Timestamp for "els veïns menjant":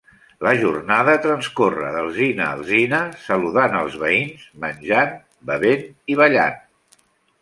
3.83-5.15